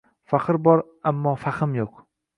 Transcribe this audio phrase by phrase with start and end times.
[0.31, 0.81] Faxr bor,
[1.11, 2.05] ammo fahm yo‘q